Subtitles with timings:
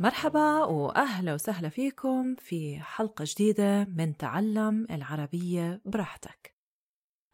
[0.00, 6.56] مرحبا وأهلا وسهلا فيكم في حلقة جديدة من تعلم العربية براحتك.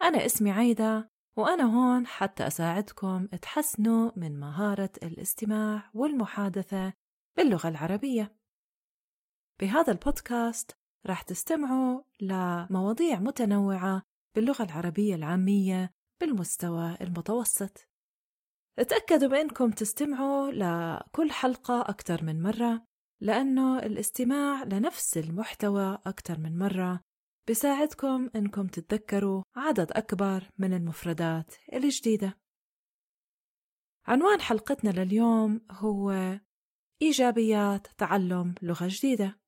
[0.03, 6.93] أنا اسمي عايدة وأنا هون حتى أساعدكم تحسنوا من مهارة الاستماع والمحادثة
[7.37, 8.37] باللغة العربية.
[9.61, 10.71] بهذا البودكاست
[11.07, 14.03] راح تستمعوا لمواضيع متنوعة
[14.37, 15.91] باللغة العربية العامية
[16.21, 17.92] بالمستوى المتوسط.
[18.77, 22.85] تأكدوا بأنكم تستمعوا لكل حلقة أكثر من مرة
[23.21, 27.01] لأنه الاستماع لنفس المحتوى أكثر من مرة
[27.49, 32.39] بساعدكم أنكم تتذكروا عدد أكبر من المفردات الجديدة.
[34.07, 36.13] عنوان حلقتنا لليوم هو
[37.03, 39.41] إيجابيات تعلم لغة جديدة.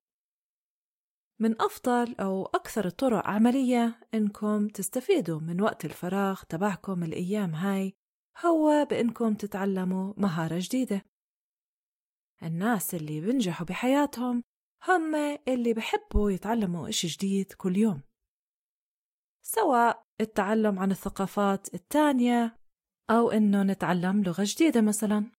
[1.40, 7.96] من أفضل أو أكثر الطرق عملية إنكم تستفيدوا من وقت الفراغ تبعكم الأيام هاي
[8.44, 11.04] هو بإنكم تتعلموا مهارة جديدة.
[12.42, 14.42] الناس اللي بنجحوا بحياتهم
[14.88, 15.14] هم
[15.48, 18.02] اللي بحبوا يتعلموا إشي جديد كل يوم
[19.46, 22.56] سواء التعلم عن الثقافات التانية
[23.10, 25.30] أو إنه نتعلم لغة جديدة مثلا.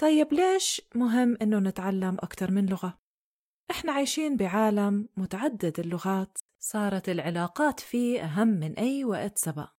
[0.00, 2.98] طيب ليش مهم إنه نتعلم أكتر من لغة؟
[3.70, 9.70] إحنا عايشين بعالم متعدد اللغات صارت العلاقات فيه أهم من أي وقت سبق.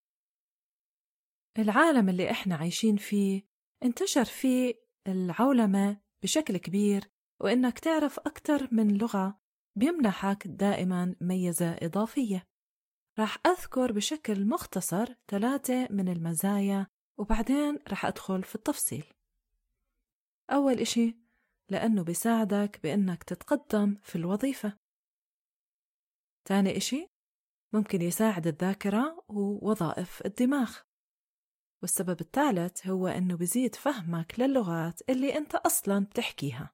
[1.60, 3.48] العالم اللي إحنا عايشين فيه
[3.84, 4.74] انتشر فيه
[5.08, 9.40] العولمة بشكل كبير وإنك تعرف أكتر من لغة
[9.76, 12.48] بيمنحك دائما ميزة إضافية.
[13.20, 16.88] راح أذكر بشكل مختصر ثلاثة من المزايا
[17.20, 19.14] وبعدين راح أدخل في التفصيل.
[20.52, 21.18] أول إشي
[21.70, 24.78] لأنه بيساعدك بإنك تتقدم في الوظيفة.
[26.46, 27.08] تاني إشي
[27.74, 30.87] ممكن يساعد الذاكرة ووظائف الدماغ.
[31.82, 36.74] والسبب الثالث هو إنه بزيد فهمك للغات اللي أنت أصلا بتحكيها.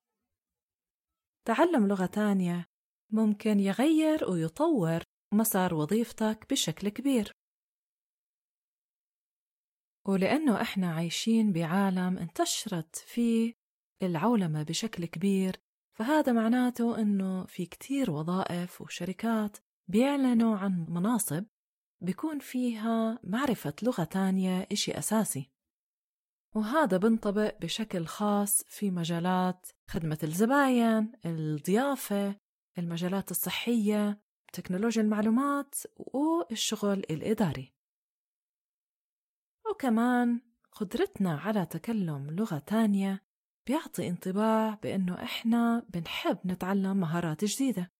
[1.47, 2.69] تعلم لغة تانية
[3.11, 7.31] ممكن يغير ويطور مسار وظيفتك بشكل كبير.
[10.07, 13.53] ولأنه إحنا عايشين بعالم انتشرت فيه
[14.03, 15.57] العولمة بشكل كبير
[15.97, 19.57] فهذا معناته إنه في كتير وظائف وشركات
[19.87, 21.45] بيعلنوا عن مناصب
[22.03, 25.51] بيكون فيها معرفة لغة تانية إشي أساسي.
[26.55, 32.35] وهذا بنطبق بشكل خاص في مجالات خدمة الزباين، الضيافة،
[32.77, 34.21] المجالات الصحية،
[34.53, 37.73] تكنولوجيا المعلومات والشغل الإداري.
[39.71, 40.41] وكمان
[40.71, 43.23] قدرتنا على تكلم لغة تانية
[43.67, 47.91] بيعطي انطباع بأنه إحنا بنحب نتعلم مهارات جديدة.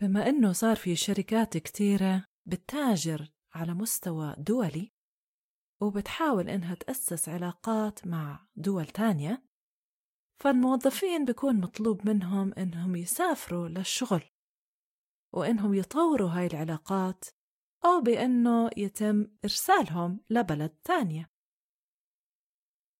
[0.00, 4.92] بما أنه صار في شركات كتيرة بتتاجر على مستوى دولي
[5.82, 9.46] وبتحاول إنها تأسس علاقات مع دول تانية
[10.40, 14.22] فالموظفين بيكون مطلوب منهم إنهم يسافروا للشغل
[15.32, 17.24] وإنهم يطوروا هاي العلاقات
[17.84, 21.30] أو بأنه يتم إرسالهم لبلد تانية.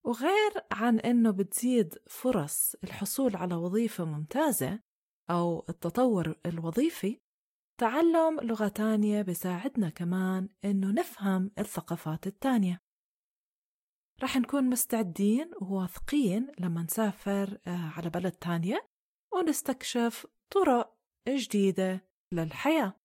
[0.05, 4.81] وغير عن إنه بتزيد فرص الحصول على وظيفة ممتازة
[5.31, 7.21] أو التطور الوظيفي
[7.81, 12.83] تعلم لغة تانية بساعدنا كمان إنه نفهم الثقافات التانية.
[14.23, 18.89] رح نكون مستعدين وواثقين لما نسافر آه، على بلد تانية
[19.35, 20.97] ونستكشف طرق
[21.29, 23.01] جديدة للحياة.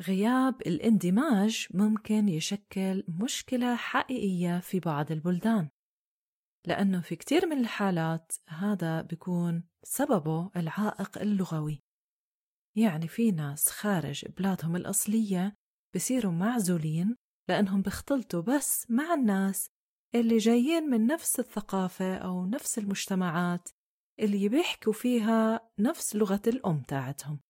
[0.00, 5.68] غياب الاندماج ممكن يشكل مشكلة حقيقية في بعض البلدان.
[6.66, 11.82] لأنه في كتير من الحالات هذا بيكون سببه العائق اللغوي.
[12.76, 15.56] يعني في ناس خارج بلادهم الأصلية
[15.94, 17.16] بصيروا معزولين
[17.48, 19.70] لأنهم بيختلطوا بس مع الناس
[20.14, 23.68] اللي جايين من نفس الثقافة أو نفس المجتمعات
[24.20, 27.40] اللي بيحكوا فيها نفس لغة الأم تاعتهم.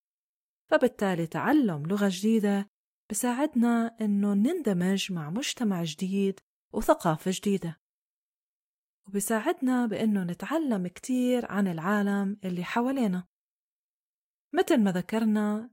[0.70, 2.68] فبالتالي تعلم لغة جديدة
[3.10, 6.40] بساعدنا إنه نندمج مع مجتمع جديد
[6.72, 7.80] وثقافة جديدة.
[9.08, 13.26] وبساعدنا بإنه نتعلم كتير عن العالم اللي حوالينا.
[14.52, 15.70] مثل ما ذكرنا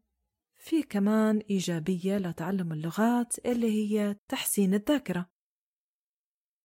[0.56, 5.30] في كمان إيجابية لتعلم اللغات اللي هي تحسين الذاكرة.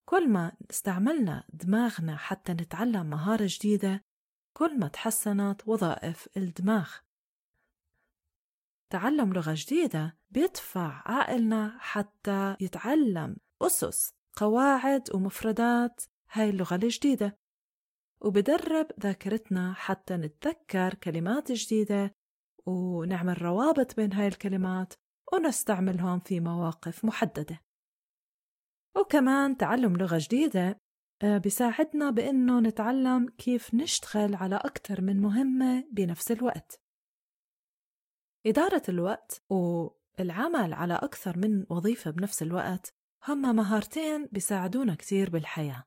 [0.09, 4.05] كل ما استعملنا دماغنا حتى نتعلم مهارة جديدة
[4.57, 6.91] كل ما تحسنت وظائف الدماغ.
[8.91, 16.01] تعلم لغة جديدة بيدفع عقلنا حتى يتعلم أسس قواعد ومفردات
[16.33, 17.39] هاي اللغة الجديدة.
[18.21, 22.15] وبدرب ذاكرتنا حتى نتذكر كلمات جديدة
[22.67, 24.95] ونعمل روابط بين هاي الكلمات
[25.33, 27.61] ونستعملهم في مواقف محددة.
[28.97, 30.81] وكمان تعلم لغة جديدة
[31.23, 36.83] آه، بيساعدنا بإنه نتعلم كيف نشتغل على أكثر من مهمة بنفس الوقت.
[38.47, 42.95] إدارة الوقت والعمل على أكثر من وظيفة بنفس الوقت
[43.29, 45.85] هم مهارتين بيساعدونا كتير بالحياة.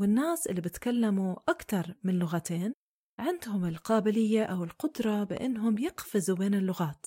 [0.00, 2.72] والناس اللي بتكلموا أكثر من لغتين
[3.18, 7.06] عندهم القابلية أو القدرة بإنهم يقفزوا بين اللغات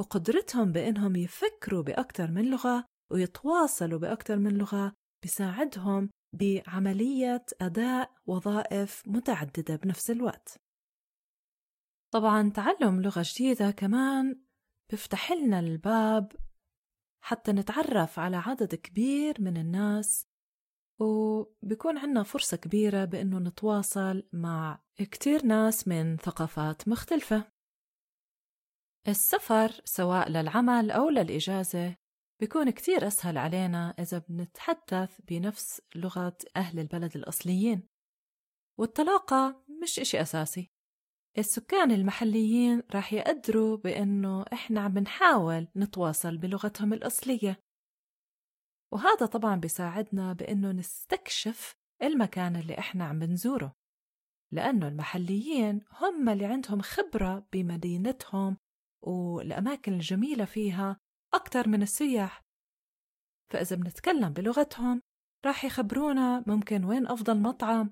[0.00, 4.92] وقدرتهم بإنهم يفكروا بأكثر من لغة ويتواصلوا بأكثر من لغة
[5.24, 10.56] بساعدهم بعملية أداء وظائف متعددة بنفس الوقت.
[12.12, 14.40] طبعا تعلم لغة جديدة كمان
[14.90, 16.32] بيفتح لنا الباب
[17.24, 20.29] حتى نتعرف على عدد كبير من الناس
[21.00, 27.52] وبيكون عنا فرصة كبيرة بأنه نتواصل مع كتير ناس من ثقافات مختلفة.
[29.08, 31.96] السفر سواء للعمل أو للإجازة
[32.40, 37.88] بيكون كتير أسهل علينا إذا بنتحدث بنفس لغة أهل البلد الأصليين.
[38.78, 40.70] والطلاقة مش إشي أساسي.
[41.38, 47.60] السكان المحليين راح يقدروا بأنه إحنا عم بنحاول نتواصل بلغتهم الأصلية.
[48.92, 53.72] وهذا طبعا بيساعدنا بأنه نستكشف المكان اللي إحنا عم بنزوره
[54.52, 58.56] لأنه المحليين هم اللي عندهم خبرة بمدينتهم
[59.02, 60.96] والأماكن الجميلة فيها
[61.34, 62.42] أكتر من السياح.
[63.52, 65.02] فإذا بنتكلم بلغتهم
[65.46, 67.90] راح يخبرونا ممكن وين أفضل مطعم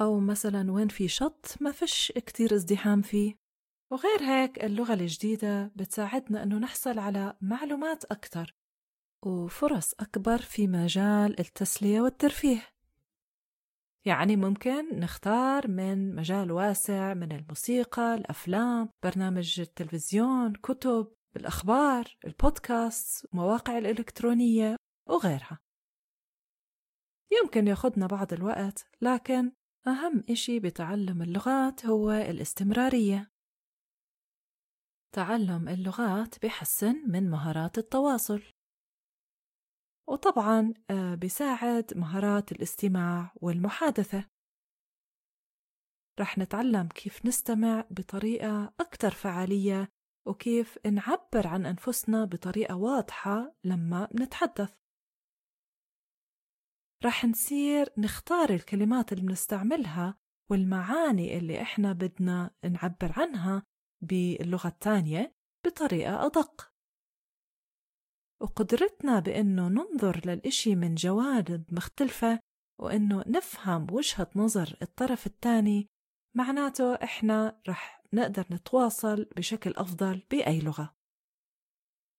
[0.00, 3.34] أو مثلا وين في شط ما فيش كتير ازدحام فيه.
[3.92, 8.54] وغير هيك اللغة الجديدة بتساعدنا أنه نحصل على معلومات أكتر
[9.26, 12.68] وفرص أكبر في مجال التسلية والترفيه.
[14.04, 23.78] يعني ممكن نختار من مجال واسع من الموسيقى الأفلام برنامج التلفزيون كتب الأخبار البودكاست المواقع
[23.78, 24.76] الإلكترونية
[25.08, 25.58] وغيرها.
[27.42, 29.52] يمكن ياخدنا بعض الوقت لكن
[29.86, 33.30] أهم إشي بتعلم اللغات هو الاستمرارية.
[35.14, 38.42] تعلم اللغات بحسن من مهارات التواصل.
[40.08, 44.28] وطبعا آه، بيساعد مهارات الاستماع والمحادثة.
[46.20, 49.88] رح نتعلم كيف نستمع بطريقة أكثر فعالية
[50.26, 54.74] وكيف نعبر عن أنفسنا بطريقة واضحة لما نتحدث.
[57.04, 60.18] رح نصير نختار الكلمات اللي بنستعملها
[60.50, 63.62] والمعاني اللي إحنا بدنا نعبر عنها
[64.02, 65.34] باللغة الثانية
[65.66, 66.72] بطريقة أدق.
[68.40, 72.40] وقدرتنا بأنه ننظر للإشي من جوانب مختلفة
[72.80, 75.88] وأنه نفهم وجهة نظر الطرف الثاني
[76.36, 80.94] معناته إحنا رح نقدر نتواصل بشكل أفضل بأي لغة.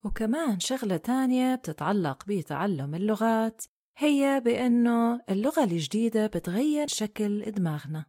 [0.05, 3.65] وكمان شغلة تانية بتتعلق بتعلم اللغات
[3.97, 8.05] هي بأنه اللغة الجديدة بتغير شكل دماغنا.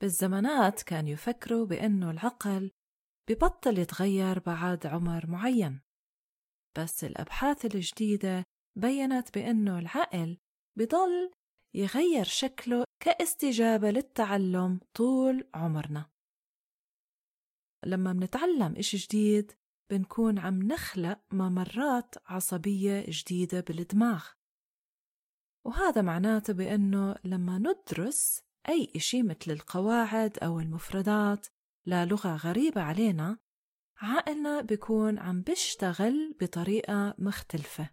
[0.00, 2.70] بالزمانات كان يفكروا بأنه العقل
[3.28, 5.80] ببطل يتغير بعد عمر معين.
[6.78, 8.44] بس الأبحاث الجديدة
[8.76, 10.38] بينت بأنه العقل
[10.78, 11.30] بضل
[11.74, 16.10] يغير شكله كاستجابة للتعلم طول عمرنا.
[17.84, 19.52] لما منتعلم إشي جديد
[19.90, 24.26] بنكون عم نخلق ممرات عصبية جديدة بالدماغ.
[25.66, 31.46] وهذا معناته بأنه لما ندرس أي إشي مثل القواعد أو المفردات
[31.86, 33.38] للغة غريبة علينا
[34.02, 37.90] عقلنا بيكون عم بيشتغل بطريقة مختلفة.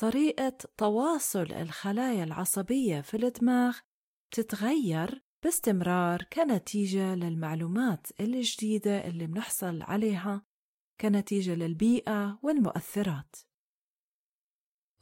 [0.00, 3.78] طريقة تواصل الخلايا العصبية في الدماغ
[4.30, 10.46] بتتغير باستمرار كنتيجة للمعلومات الجديدة اللي بنحصل عليها
[11.00, 13.36] كنتيجة للبيئة والمؤثرات.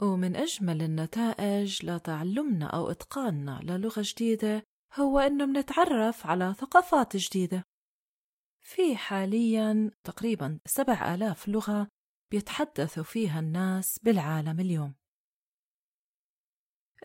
[0.02, 4.62] ومن أجمل النتائج لتعلمنا أو إتقاننا للغة جديدة
[4.94, 7.64] هو إنه منتعرف على ثقافات جديدة.
[8.66, 11.88] في حاليا تقريبا سبع آلاف لغة
[12.30, 14.94] بيتحدثوا فيها الناس بالعالم اليوم.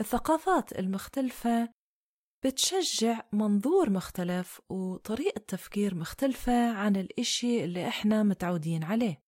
[0.01, 1.73] الثقافات المختلفة
[2.45, 9.21] بتشجع منظور مختلف وطريقة تفكير مختلفة عن الإشي اللي إحنا متعودين عليه.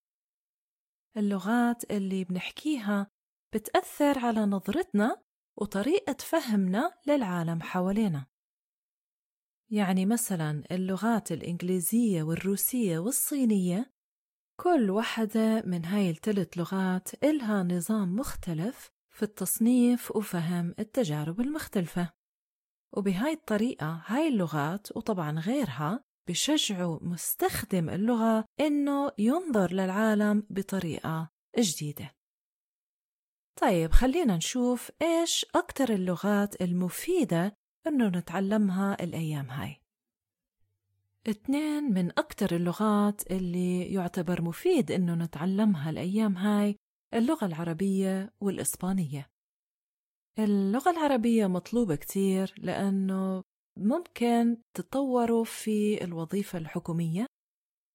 [1.18, 3.12] اللغات اللي بنحكيها
[3.54, 5.24] بتأثر على نظرتنا
[5.58, 8.28] وطريقة فهمنا للعالم حوالينا.
[9.72, 13.92] يعني مثلا اللغات الإنجليزية والروسية والصينية
[14.60, 22.14] كل واحدة من هاي الثلاث لغات إلها نظام مختلف في التصنيف وفهم التجارب المختلفة.
[22.94, 32.16] وبهاي الطريقة هاي اللغات وطبعا غيرها بشجعوا مستخدم اللغة إنه ينظر للعالم بطريقة جديدة.
[33.62, 39.82] طيب خلينا نشوف إيش أكتر اللغات المفيدة إنه نتعلمها الأيام هاي.
[41.30, 46.76] اثنين من أكتر اللغات اللي يعتبر مفيد إنه نتعلمها الأيام هاي
[47.14, 49.30] اللغة العربية والإسبانية.
[50.40, 53.44] اللغة العربية مطلوبة كتير لأنه
[53.78, 57.26] ممكن تطوروا في الوظيفة الحكومية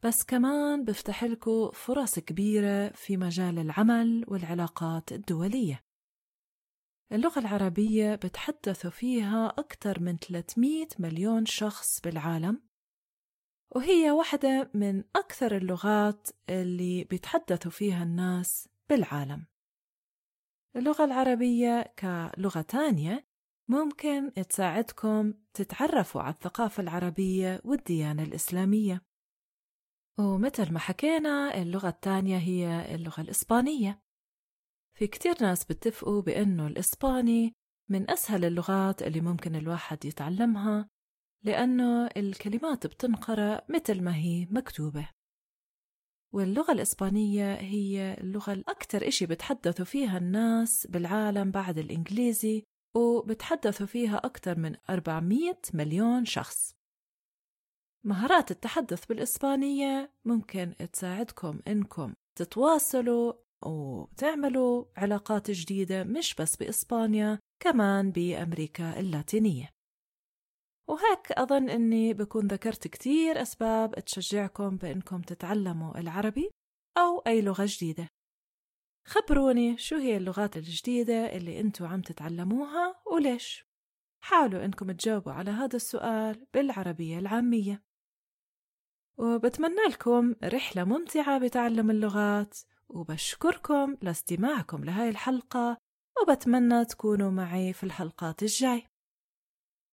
[0.04, 5.85] بس كمان بفتح لكم فرص كبيرة في مجال العمل والعلاقات الدولية.
[7.12, 12.62] اللغة العربية بتحدثوا فيها أكثر من 300 مليون شخص بالعالم
[13.74, 19.46] وهي واحدة من أكثر اللغات اللي بيتحدثوا فيها الناس بالعالم.
[20.76, 23.26] اللغة العربية كلغة تانية
[23.68, 29.02] ممكن تساعدكم تتعرفوا على الثقافة العربية والديانة الإسلامية.
[30.18, 34.05] ومثل ما حكينا اللغة الثانية هي اللغة الإسبانية.
[34.96, 37.54] في كتير ناس بتفقوا بأنه الإسباني
[37.90, 40.88] من أسهل اللغات اللي ممكن الواحد يتعلمها
[41.44, 45.08] لأنه الكلمات بتنقرأ مثل ما هي مكتوبة.
[46.34, 52.64] واللغة الإسبانية هي اللغة الأكثر إشي بتحدثوا فيها الناس بالعالم بعد الإنجليزي
[52.96, 56.74] وبتحدثوا فيها أكثر من 400 مليون شخص.
[58.04, 69.00] مهارات التحدث بالإسبانية ممكن تساعدكم إنكم تتواصلوا وتعملوا علاقات جديدة مش بس بإسبانيا كمان بأمريكا
[69.00, 69.70] اللاتينية.
[70.88, 76.50] وهيك أظن أني بكون ذكرت كتير أسباب تشجعكم بأنكم تتعلموا العربي
[76.98, 78.08] أو أي لغة جديدة.
[79.06, 83.66] خبروني شو هي اللغات الجديدة اللي أنتوا عم تتعلموها وليش؟
[84.22, 87.82] حاولوا أنكم تجاوبوا على هذا السؤال بالعربية العامية.
[89.18, 92.58] وبتمنى لكم رحلة ممتعة بتعلم اللغات.
[92.88, 95.76] وبشكركم لاستماعكم لهاي الحلقة
[96.22, 98.82] وبتمنى تكونوا معي في الحلقات الجاي.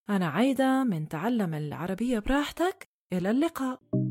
[0.10, 4.03] أنا عايدة من تعلم العربية براحتك إلى اللقاء.